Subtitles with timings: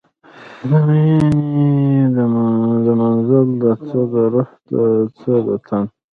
[0.69, 1.67] د میینې
[2.85, 4.83] د منزل ده، څه د روح ده
[5.19, 5.85] څه د تن